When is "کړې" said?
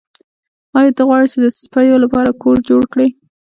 2.93-3.07